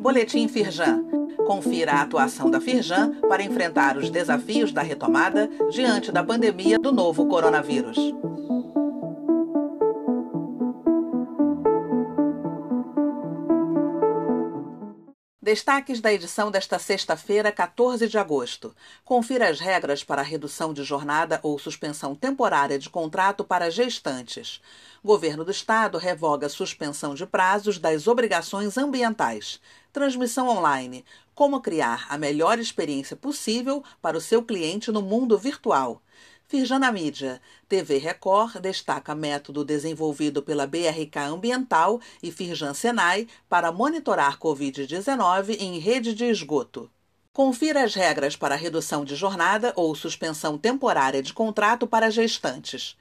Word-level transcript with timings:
Boletim 0.00 0.48
Firjan. 0.48 1.04
Confira 1.46 1.92
a 1.92 2.02
atuação 2.02 2.50
da 2.50 2.60
Firjan 2.60 3.12
para 3.28 3.42
enfrentar 3.42 3.96
os 3.96 4.08
desafios 4.08 4.72
da 4.72 4.82
retomada 4.82 5.48
diante 5.70 6.10
da 6.10 6.24
pandemia 6.24 6.78
do 6.78 6.92
novo 6.92 7.26
coronavírus. 7.26 7.98
Destaques 15.46 16.00
da 16.00 16.12
edição 16.12 16.50
desta 16.50 16.76
sexta-feira, 16.76 17.52
14 17.52 18.08
de 18.08 18.18
agosto. 18.18 18.74
Confira 19.04 19.48
as 19.48 19.60
regras 19.60 20.02
para 20.02 20.20
redução 20.20 20.74
de 20.74 20.82
jornada 20.82 21.38
ou 21.40 21.56
suspensão 21.56 22.16
temporária 22.16 22.76
de 22.80 22.90
contrato 22.90 23.44
para 23.44 23.70
gestantes. 23.70 24.60
Governo 25.04 25.44
do 25.44 25.52
Estado 25.52 25.98
revoga 25.98 26.48
suspensão 26.48 27.14
de 27.14 27.24
prazos 27.26 27.78
das 27.78 28.08
obrigações 28.08 28.76
ambientais. 28.76 29.60
Transmissão 29.92 30.48
online. 30.48 31.04
Como 31.32 31.60
criar 31.60 32.06
a 32.08 32.18
melhor 32.18 32.58
experiência 32.58 33.14
possível 33.14 33.84
para 34.02 34.18
o 34.18 34.20
seu 34.20 34.42
cliente 34.42 34.90
no 34.90 35.00
mundo 35.00 35.38
virtual. 35.38 36.02
Firjana 36.48 36.92
Mídia. 36.92 37.40
TV 37.68 37.98
Record 37.98 38.60
destaca 38.60 39.16
método 39.16 39.64
desenvolvido 39.64 40.40
pela 40.40 40.64
BRK 40.64 41.18
Ambiental 41.18 42.00
e 42.22 42.30
Firjan 42.30 42.72
Senai 42.72 43.26
para 43.48 43.72
monitorar 43.72 44.38
Covid-19 44.38 45.56
em 45.58 45.80
rede 45.80 46.14
de 46.14 46.24
esgoto. 46.24 46.88
Confira 47.32 47.82
as 47.82 47.96
regras 47.96 48.36
para 48.36 48.54
redução 48.54 49.04
de 49.04 49.16
jornada 49.16 49.72
ou 49.74 49.92
suspensão 49.96 50.56
temporária 50.56 51.20
de 51.20 51.34
contrato 51.34 51.84
para 51.84 52.10
gestantes. 52.10 52.96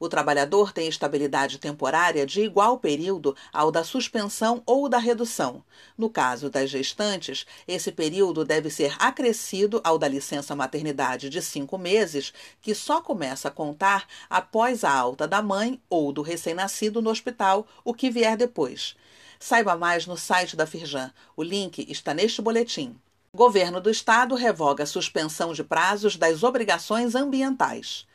O 0.00 0.08
trabalhador 0.08 0.72
tem 0.72 0.86
estabilidade 0.86 1.58
temporária 1.58 2.24
de 2.24 2.40
igual 2.40 2.78
período 2.78 3.34
ao 3.52 3.72
da 3.72 3.82
suspensão 3.82 4.62
ou 4.64 4.88
da 4.88 4.98
redução. 4.98 5.64
No 5.96 6.08
caso 6.08 6.48
das 6.48 6.70
gestantes, 6.70 7.44
esse 7.66 7.90
período 7.90 8.44
deve 8.44 8.70
ser 8.70 8.94
acrescido 9.00 9.80
ao 9.82 9.98
da 9.98 10.06
licença 10.06 10.54
maternidade 10.54 11.28
de 11.28 11.42
cinco 11.42 11.76
meses, 11.76 12.32
que 12.62 12.76
só 12.76 13.00
começa 13.00 13.48
a 13.48 13.50
contar 13.50 14.06
após 14.30 14.84
a 14.84 14.92
alta 14.92 15.26
da 15.26 15.42
mãe 15.42 15.82
ou 15.90 16.12
do 16.12 16.22
recém-nascido 16.22 17.02
no 17.02 17.10
hospital, 17.10 17.66
o 17.84 17.92
que 17.92 18.08
vier 18.08 18.36
depois. 18.36 18.94
Saiba 19.40 19.76
mais 19.76 20.06
no 20.06 20.16
site 20.16 20.54
da 20.54 20.66
Firjan. 20.66 21.12
O 21.36 21.42
link 21.42 21.84
está 21.90 22.14
neste 22.14 22.40
boletim. 22.40 22.94
Governo 23.34 23.80
do 23.80 23.90
Estado 23.90 24.36
revoga 24.36 24.86
suspensão 24.86 25.52
de 25.52 25.64
prazos 25.64 26.16
das 26.16 26.44
obrigações 26.44 27.16
ambientais 27.16 28.06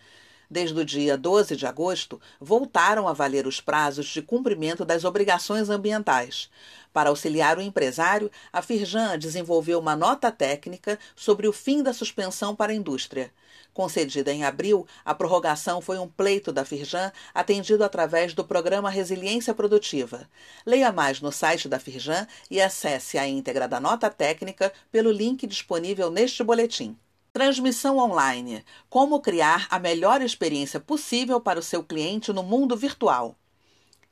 desde 0.49 0.79
o 0.79 0.85
dia 0.85 1.17
12 1.17 1.55
de 1.55 1.65
agosto, 1.65 2.19
voltaram 2.39 3.07
a 3.07 3.13
valer 3.13 3.47
os 3.47 3.59
prazos 3.61 4.07
de 4.07 4.21
cumprimento 4.21 4.85
das 4.85 5.03
obrigações 5.03 5.69
ambientais. 5.69 6.49
Para 6.93 7.09
auxiliar 7.09 7.57
o 7.57 7.61
empresário, 7.61 8.29
a 8.51 8.61
Firjan 8.61 9.17
desenvolveu 9.17 9.79
uma 9.79 9.95
nota 9.95 10.31
técnica 10.31 10.99
sobre 11.15 11.47
o 11.47 11.53
fim 11.53 11.81
da 11.81 11.91
suspensão 11.91 12.55
para 12.55 12.71
a 12.71 12.75
indústria. 12.75 13.31
Concedida 13.73 14.31
em 14.31 14.43
abril, 14.43 14.85
a 15.03 15.15
prorrogação 15.15 15.81
foi 15.81 15.97
um 15.97 16.07
pleito 16.07 16.51
da 16.51 16.63
Firjan 16.63 17.11
atendido 17.33 17.83
através 17.83 18.35
do 18.35 18.45
programa 18.45 18.91
Resiliência 18.91 19.55
Produtiva. 19.55 20.29
Leia 20.63 20.91
mais 20.91 21.19
no 21.19 21.31
site 21.31 21.67
da 21.67 21.79
Firjan 21.79 22.27
e 22.51 22.61
acesse 22.61 23.17
a 23.17 23.27
íntegra 23.27 23.67
da 23.67 23.79
nota 23.79 24.11
técnica 24.11 24.71
pelo 24.91 25.11
link 25.11 25.47
disponível 25.47 26.11
neste 26.11 26.43
boletim. 26.43 26.95
Transmissão 27.33 27.97
online: 27.97 28.63
Como 28.87 29.19
criar 29.19 29.65
a 29.71 29.79
melhor 29.79 30.21
experiência 30.21 30.79
possível 30.79 31.41
para 31.41 31.59
o 31.59 31.63
seu 31.63 31.83
cliente 31.83 32.31
no 32.31 32.43
mundo 32.43 32.77
virtual. 32.77 33.35